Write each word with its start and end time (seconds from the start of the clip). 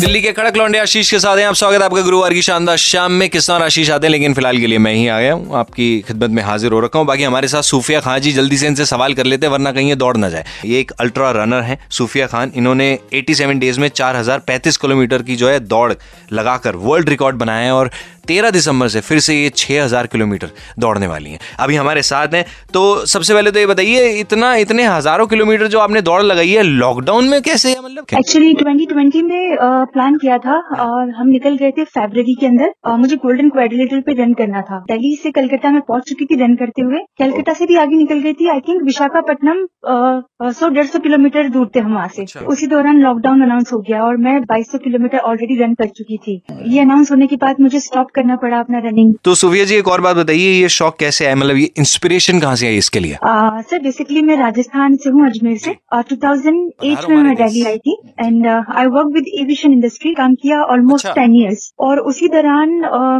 दिल्ली 0.00 0.20
के 0.22 0.30
कड़क 0.32 0.56
लौंडे 0.56 0.78
आशीष 0.78 1.10
के 1.10 1.18
साथ 1.18 1.36
हैं। 1.36 1.46
आप 1.46 1.54
स्वागत 1.54 1.80
है 1.80 1.84
आपका 1.84 2.00
गुरुवार 2.02 2.32
की 2.34 2.42
शानदार 2.42 2.76
शाम 2.76 3.12
में। 3.12 3.28
किसान 3.28 3.56
और 3.56 3.62
आशीष 3.62 3.90
आते 3.90 4.06
हैं 4.06 4.10
लेकिन 4.10 4.34
फ़िलहाल 4.34 4.58
के 4.58 4.66
लिए 4.66 4.78
मैं 4.78 4.92
ही 4.94 5.06
आ 5.08 5.18
गया 5.20 5.32
हूँ। 5.32 5.56
आपकी 5.58 5.88
खिदमत 6.08 6.30
में 6.30 6.42
हाजिर 6.42 6.72
हो 6.72 6.80
रखा 6.80 6.98
हूँ। 6.98 7.06
बाकी 7.06 7.22
हमारे 7.22 7.48
साथ 7.48 7.62
सूफिया 7.62 8.00
खान 8.00 8.20
जी 8.20 8.32
जल्दी 8.32 8.58
से 8.58 8.66
इनसे 8.66 8.84
सवाल 8.86 9.14
कर 9.14 9.24
लेते 9.24 9.46
हैं 9.46 9.52
वरना 9.52 9.72
कहीं 9.72 9.88
ये 9.88 9.94
दौड़ 9.96 10.16
ना 10.16 10.28
जाए। 10.28 10.44
ये 10.64 10.80
एक 10.80 10.90
अल्ट्रा 11.00 11.30
रनर 11.36 11.62
है 11.62 11.78
सूफिया 11.90 12.26
खान। 12.26 12.52
इन्होंने 12.56 12.98
87 13.14 13.58
डेज़ 13.60 13.80
में 13.80 13.88
4035 13.90 14.76
किलोमीटर 14.76 15.22
की 15.22 15.36
जो 15.36 15.48
है 15.48 15.58
दौड़ 15.62 15.92
लगाकर 16.32 16.76
वर्ल्ड 16.76 17.08
रिकॉर्ड 17.08 17.36
बनाया 17.36 17.64
है 17.64 17.72
और 17.72 17.90
तेरह 18.28 18.50
दिसंबर 18.50 18.88
से 18.88 19.00
फिर 19.00 19.20
से 19.20 19.34
ये 19.34 19.48
छः 19.50 19.82
हज़ार 19.82 20.06
किलोमीटर 20.06 20.50
दौड़ने 20.78 21.06
वाली 21.06 21.30
हैं। 21.30 21.38
अभी 21.60 21.76
हमारे 21.76 22.02
साथ 22.02 22.34
हैं। 22.34 22.44
तो 22.74 23.06
सबसे 23.06 23.34
पहले 23.34 23.50
तो 23.50 23.58
ये 23.58 23.66
बताइए 23.66 24.08
इतना 24.20 24.54
इतने 24.56 24.86
हज़ारों 24.86 25.26
किलोमीटर 25.26 25.66
जो 25.66 25.78
आपने 25.80 26.00
दौड़ 26.02 26.22
लगाई 26.22 26.50
है 26.50 26.62
लॉकडाउन 26.62 27.28
में 27.28 27.40
कैसे 27.42 27.70
है? 27.70 27.82
मतलब 27.82 28.06
एक्चुअली 28.18 28.52
ट्वेंटी 28.54 28.86
ट्वेंटी 28.86 29.22
में 29.22 29.56
प्लान 29.92 30.16
किया 30.18 30.38
था 30.38 30.58
और 30.80 31.10
हम 31.16 31.28
निकल 31.28 31.56
गए 31.56 31.70
थे 31.70 31.84
फेबररी 31.86 32.34
के 32.40 32.46
अंदर 32.46 32.72
आ, 32.86 32.96
मुझे 32.96 33.16
गोल्डन 33.18 33.48
क्वेड्रिलेटर 33.50 34.00
पे 34.00 34.12
रन 34.14 34.32
करना 34.34 34.60
था। 34.62 34.78
दिल्ली 34.88 35.14
से 35.16 35.30
कलकत्ता 35.32 35.70
में 35.70 35.80
पहुँच 35.82 36.08
चुकी 36.08 36.24
थी 36.26 36.40
रन 36.42 36.54
करते 36.56 36.82
हुए। 36.82 36.98
कलकत्ता 37.18 37.52
से 37.52 37.66
भी 37.66 37.76
आगे 37.78 37.96
निकल 37.96 38.18
गई 38.20 38.32
थी। 38.34 38.48
आई 38.50 38.60
थिंक 38.68 38.82
विशाखापट्टनम 38.84 39.66
सौ 40.52 40.68
डेढ़ 40.70 40.86
सौ 40.86 40.98
किलोमीटर 40.98 41.48
दूर 41.50 41.70
थे 41.76 41.80
हम 41.80 41.94
वहाँ 41.94 42.08
से। 42.08 42.22
अच्छा। 42.22 42.40
उसी 42.52 42.66
दौरान 42.68 43.00
लॉकडाउन 43.02 43.42
अनाउंस 43.42 43.72
हो 43.72 43.78
गया 43.80 44.02
और 44.04 44.16
मैं 44.18 44.40
बाईस 44.44 44.70
सौ 44.72 44.78
किलोमीटर 44.78 45.18
ऑलरेडी 45.20 45.56
रन 45.62 45.74
कर 45.74 45.88
चुकी 45.98 46.16
थी। 46.18 46.40
ये 46.66 46.80
अनाउंस 46.80 47.10
होने 47.10 47.26
के 47.26 47.36
बाद 47.38 47.60
मुझे 47.60 47.80
स्टॉप 47.80 48.10
करना 48.14 48.36
पड़ा 48.42 48.58
अपना 48.58 48.78
रनिंग 48.84 49.14
तो 49.24 49.34
सुफिया 49.36 49.64
जी 49.64 49.76
एक 49.76 49.88
और 49.88 50.00
बात 50.00 50.16
बताइए 50.16 50.50
ये 50.52 50.68
शौक 50.70 50.96
कैसे 50.98 51.26
आया? 51.26 51.34
मतलब 51.36 51.56
ये 51.56 51.70
इंस्पिरेशन 51.78 52.40
कहाँ 52.40 52.56
से 52.56 52.66
आई 52.66 52.76
इसके 52.76 53.00
लिए? 53.00 53.16
सर 53.70 53.82
बेसिकली 53.82 54.22
मैं 54.22 54.36
राजस्थान 54.36 54.96
से 54.96 55.10
हूँ 55.10 55.26
अजमेर 55.26 55.56
से। 55.58 55.74
टू 56.08 56.16
थाउज़ेंड 56.18 56.84
एट 56.84 57.08
में 57.10 57.16
मैं 57.18 57.34
दिल्ली 57.36 57.64
आई 57.64 57.78
थी। 57.78 57.96
And 58.18 58.46
I 58.46 58.86
work 58.88 59.12
with 59.14 59.24
aviation 59.40 59.72
industry 59.78 60.12
काम 60.14 60.34
किया 60.36 60.62
ऑलमोस्ट। 60.66 61.06
टेन 61.14 61.34
ईयर्स 61.36 61.72
और 61.80 61.98
उसी 62.10 62.28
दौरान 62.28 62.70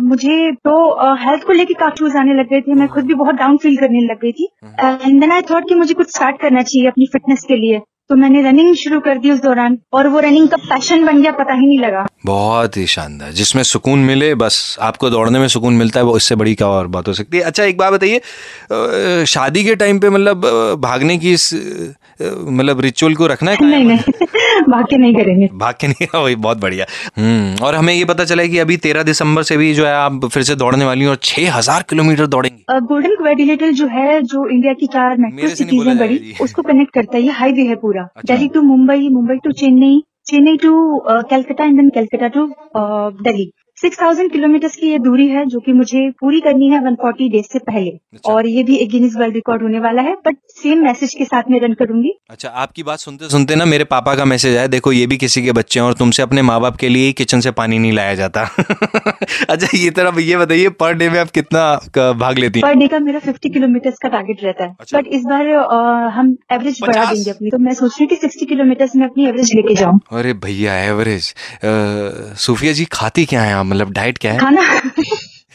मुझे 0.04 0.50
तो 0.64 0.74
हेल्थ 1.18 1.44
को 1.46 1.52
लेकर 1.54 1.74
काफ़ी 1.80 2.04
रोज 2.04 2.16
आने 2.16 2.34
लग 2.34 2.48
गए 2.50 2.60
थे। 2.60 2.74
मैं 2.74 2.88
खुद 2.88 3.04
भी 3.06 3.14
बहुत 3.16 3.34
डाउन 3.36 3.56
फील 3.58 3.76
करने 3.76 4.00
लग 4.02 4.20
गई 4.22 4.32
थी। 4.32 4.48
एंड 4.80 5.20
देन 5.20 5.32
आई 5.32 5.42
थॉट 5.50 5.68
कि 5.68 5.74
मुझे 5.76 5.94
कुछ 5.94 6.10
स्टार्ट 6.10 6.40
करना 6.40 6.62
चाहिए 6.62 6.88
अपनी 6.88 7.06
फिटनेस 7.12 7.44
के 7.48 7.56
लिए। 7.56 7.80
तो 8.10 8.16
मैंने 8.16 8.42
रनिंग 8.42 8.74
शुरू 8.76 8.98
कर 9.00 9.18
दी 9.18 9.30
उस 9.30 9.40
दौरान 9.42 9.76
और 9.92 10.06
वो 10.08 10.20
रनिंग 10.20 10.48
का 10.48 10.56
पैशन 10.58 11.04
बन 11.06 11.20
गया 11.22 11.32
पता 11.32 11.54
ही 11.54 11.66
नहीं 11.66 11.78
लगा। 11.78 12.06
बहुत 12.26 12.76
ही 12.76 12.86
शानदार 12.86 13.32
जिसमें 13.32 13.62
सुकून 13.62 13.98
मिले 14.04 14.34
बस 14.34 14.76
आपको 14.82 15.10
दौड़ने 15.10 15.38
में 15.38 15.46
सुकून 15.48 15.74
मिलता 15.74 16.00
है 16.00 16.06
वो 16.06 16.16
इससे 16.16 16.34
बड़ी 16.36 16.54
क्या 16.54 16.68
और 16.68 16.86
बात 16.86 17.08
हो 17.08 17.12
सकती 17.14 17.36
है। 17.36 17.42
अच्छा 17.42 17.64
एक 17.64 17.78
बात 17.78 17.92
बताइए 17.92 19.24
शादी 19.26 19.64
के 19.64 19.74
टाइम 19.76 19.98
पे 20.00 20.10
मतलब 20.10 20.46
भागने 20.82 21.16
की 21.18 21.32
इस 21.32 21.52
मतलब 22.22 22.80
रिचुअल 22.80 23.14
को 23.14 23.26
रखना 23.26 23.50
है 23.50 23.66
नहीं 23.66 23.84
नहीं 23.84 23.98
भाग्य 24.70 24.96
नहीं 24.96 25.14
करेंगे। 25.14 25.48
भाग 25.54 25.74
के 25.80 25.88
नहीं 25.88 26.06
वही 26.14 26.36
बहुत 26.36 26.58
बढ़िया। 26.60 26.86
हम्म 27.18 27.64
और 27.64 27.74
हमें 27.74 27.92
ये 27.94 28.04
पता 28.04 28.24
चला 28.24 28.44
कि 28.46 28.58
अभी 28.58 28.76
तेरह 28.78 29.02
दिसंबर 29.02 29.42
से 29.42 29.56
भी 29.56 29.72
जो 29.74 29.86
है 29.86 29.92
आप 29.94 30.26
फिर 30.26 30.42
से 30.42 30.54
दौड़ने 30.56 30.84
वाली 30.84 31.02
हैं 31.02 31.10
और 31.10 31.18
छह 31.22 31.52
हज़ार 31.52 31.84
किलोमीटर 31.90 32.26
दौड़ेंगी। 32.26 32.64
गोल्डन 32.88 33.14
क्वेडिलेटर 33.16 33.70
जो 33.72 33.86
है 33.88 34.20
जो 34.24 34.48
इंडिया 34.48 34.72
की 34.72 34.86
चार 34.88 35.16
मेट्रो 35.18 35.48
सिटीज़ 35.50 35.88
हैं 35.88 35.98
बड़ी 35.98 36.34
उसको 36.40 36.62
कनेक्ट 36.62 36.92
करता 36.94 37.16
है 37.16 37.22
ये 37.22 37.32
हाईवे 37.32 37.62
है 37.62 37.74
पूरा। 37.76 37.97
अच्छा। 38.02 38.34
Delhi 38.34 38.48
to 38.54 38.62
Mumbai 38.62 39.08
Mumbai 39.08 39.36
to 39.44 39.52
Chennai 39.60 40.00
Chennai 40.30 40.56
to 40.62 40.72
Calcutta 41.30 41.64
and 41.64 41.76
then 41.76 41.90
Calcutta 41.94 42.28
to 42.28 42.46
Delhi 43.22 43.50
six 43.78 44.00
thousand 44.00 44.30
kilometre 44.32 44.68
की 44.70 44.90
ये 44.90 44.98
दूरी 44.98 45.26
है 45.28 45.44
जो 45.46 45.60
कि 45.60 45.72
मुझे 45.72 46.00
पूरी 46.20 46.40
करनी 46.40 46.68
है 46.68 46.78
वन 46.84 46.94
फोर्टी 47.02 47.28
डेज़ 47.30 47.46
से 47.52 47.58
पहले। 47.60 47.90
अच्छा। 47.90 48.32
और 48.32 48.46
ये 48.46 48.62
भी 48.62 48.76
एक 48.76 48.88
गिनीज 48.90 49.16
वर्ल्ड 49.18 49.34
रिकॉर्ड 49.34 49.62
होने 49.62 49.80
वाला 49.80 50.02
है 50.02 50.14
बट 50.26 50.36
सेम 50.52 50.82
मैसेज 50.84 51.14
के 51.14 51.24
साथ 51.24 51.50
में 51.50 51.58
रन 51.60 51.74
करूँगी। 51.74 52.12
अच्छा 52.30 52.48
आपकी 52.62 52.82
बात 52.82 52.98
सुनते 52.98 53.28
सुनते 53.30 53.56
ना 53.56 53.64
मेरे 53.64 53.84
पापा 53.86 54.14
का 54.16 54.24
मैसेज 54.24 54.56
आया 54.56 54.66
देखो 54.66 54.92
ये 54.92 55.06
भी 55.06 55.16
किसी 55.16 55.42
के 55.42 55.52
बच्चे 55.52 55.80
हैं 55.80 55.86
और 55.86 55.94
तुमसे 55.98 56.22
अपने 56.22 56.42
माँ 56.42 56.60
बाप 56.60 56.76
के 56.76 56.88
लिए 56.88 57.06
ही 57.06 57.12
किचन 57.12 57.40
से 57.40 57.50
पानी 57.52 57.78
नहीं 57.78 57.92
लाया 57.92 58.14
जाता। 58.14 58.42
अच्छा 59.50 59.68
ये 59.74 59.90
तरह 59.90 60.20
ये 60.22 60.36
बताइए 60.36 60.68
पर 60.80 60.94
डे 60.94 61.08
में 61.10 61.18
आप 61.20 61.30
कितना 61.30 61.62
भाग 62.14 62.38
लेती 62.38 62.60
हैं? 62.60 62.68
पर 62.68 62.78
डे 62.78 62.88
का 62.88 62.98
मेरा 63.00 63.18
फिफ्टी 63.20 63.48
किलोमीटर 63.50 63.90
का 64.02 64.08
टारगेट 64.08 64.44
रहता 64.44 64.64
है। 64.64 64.74
अच्छा। 64.80 64.98
बट 64.98 65.06
इस 65.08 65.22
बार 65.24 65.52
हम 66.16 66.36
एवरेज 66.52 66.80
बढ़ा 66.82 67.04
देंगे 67.12 67.30
अपनी। 67.30 67.50
तो 67.50 67.58
मैं 67.58 67.74
सोच 67.74 67.90
रही 67.90 68.04
हूँ 68.04 68.08
कि 68.08 68.16
सिक्सटी 68.16 68.46
किलोमीटर 68.46 68.90
में 68.96 69.06
अपनी 69.06 69.28
एवरेज 69.28 69.54
लेके 69.54 69.74
जाऊँ। 69.74 70.00
अरे 70.18 70.32
भैया 70.44 70.76
एवरेज 70.84 71.32
सूफिया 72.38 72.72
जी 72.72 72.84
खाती 72.92 73.24
क्या 73.26 73.42
है 73.42 73.54
आप? 73.54 73.66
मतलब 73.68 73.90
डाइट 73.90 74.18
क्या 74.18 74.32
है? 74.32 74.38
खाना? 74.38 74.80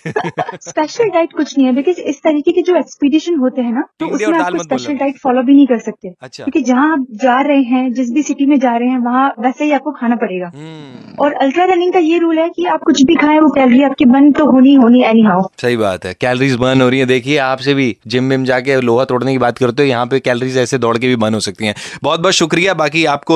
स्पेशल 0.07 1.09
डाइट 1.09 1.33
कुछ 1.33 1.57
नहीं 1.57 1.67
है 1.67 1.73
बिकॉज़ 1.75 1.99
इस 2.03 2.19
तरीके 2.23 2.51
के 2.51 2.61
जो 2.61 2.75
एक्सपीडिशन 2.77 3.35
होते 3.39 3.61
हैं 3.61 3.73
ना 3.73 3.83
तो 3.99 4.07
उसमें 4.07 4.37
आपको 4.39 4.63
स्पेशल 4.63 4.97
डाइट 4.97 5.17
फॉलो 5.23 5.43
भी 5.43 5.53
नहीं 5.53 5.67
कर 5.67 5.79
सकते। 5.79 6.13
अच्छा। 6.21 6.43
क्योंकि 6.43 6.61
जहाँ 6.63 6.91
आप 6.93 7.05
जा 7.23 7.39
रहे 7.41 7.61
हैं 7.63 7.93
जिस 7.93 8.11
भी 8.13 8.23
सिटी 8.23 8.45
में 8.45 8.57
जा 8.59 8.75
रहे 8.75 8.89
हैं 8.89 8.99
वहाँ 9.03 9.27
वैसे 9.39 9.65
ही 9.65 9.71
आपको 9.71 9.91
खाना 9.93 10.15
पड़ेगा। 10.15 10.51
हम्म, 10.55 11.15
और 11.19 11.33
अल्ट्रा 11.43 11.65
रनिंग 11.65 11.93
का 11.93 11.99
ये 11.99 12.17
रूल 12.19 12.39
है 12.39 12.47
की 12.49 12.65
आप 12.67 12.83
कुछ 12.85 13.01
भी 13.03 13.15
खाएँ 13.15 13.39
वो 13.39 13.49
कैलोरी 13.51 13.83
आपकी 13.83 14.05
बन 14.07 14.31
तो 14.31 14.45
होनी 14.51 14.73
होनी 14.75 15.03
एनी 15.05 15.21
हाउ 15.23 15.47
सही 15.61 15.77
बात 15.77 16.05
है। 16.05 16.13
कैलोरीज 16.21 16.55
बर्न 16.55 16.81
हो 16.81 16.89
रही 16.89 16.99
है। 16.99 17.05
देखिए 17.05 17.37
आपसे 17.39 17.73
भी 17.73 17.95
जिम 18.07 18.29
विम 18.29 18.43
जाके 18.45 18.79
लोहा 18.81 19.05
तोड़ने 19.05 19.31
की 19.31 19.37
बात 19.37 19.57
करते 19.57 19.83
हो 19.83 19.89
यहाँ 19.89 20.05
पे 20.07 20.19
कैलोरीज 20.19 20.57
ऐसे 20.57 20.77
दौड़ 20.77 20.97
के 20.97 21.07
भी 21.07 21.15
बर्न 21.17 21.33
हो 21.33 21.39
सकती 21.41 21.65
है। 21.65 21.75
बहुत 22.03 22.19
बहुत 22.19 22.33
शुक्रिया। 22.33 22.73
बाकी 22.75 23.05
आपको 23.07 23.35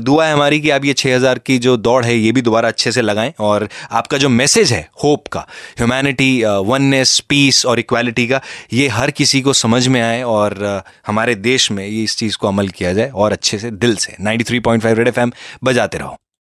दुआ 0.00 0.26
है 0.26 0.32
हमारी 0.32 0.60
कि 0.60 0.70
आप 0.70 0.84
ये 0.84 0.94
6000 0.94 1.38
की 1.46 1.58
जो 1.58 1.76
दौड़ 1.78 2.04
है 2.04 2.16
ये 2.16 2.32
भी 2.32 2.42
दोबारा 2.42 2.68
अच्छे 2.68 2.92
से 2.92 3.02
लगाएँ। 3.02 3.32
और 3.40 3.68
आपका 3.92 4.18
जो 4.18 4.28
मैसेज 4.30 4.72
है 4.72 4.80
होप 5.04 5.26
का 5.32 5.46
ह्यूमैनिटी 5.78 6.44
वननेस 6.44 7.20
पीस 7.20 7.66
और 7.66 7.78
इक्वालिटी 7.78 8.26
का 8.26 8.40
ये 8.72 8.88
हर 8.88 9.10
किसी 9.10 9.40
को 9.40 9.52
समझ 9.52 9.86
में 9.88 10.00
आए 10.00 10.22
और 10.22 10.62
अ, 10.62 10.80
हमारे 11.06 11.34
देश 11.34 11.70
में 11.70 11.86
ये 11.86 12.02
इस 12.02 12.16
चीज़ 12.16 12.36
को 12.36 12.48
अमल 12.48 12.68
किया 12.68 12.92
जाए 12.92 13.08
और 13.08 13.32
अच्छे 13.32 13.58
से 13.58 13.70
दिल 13.70 13.96
से। 13.96 14.16
93.5 14.20 14.94
रेड 14.98 15.08
एफएम 15.08 15.32
बजाते 15.64 15.98
रहो। 15.98 16.16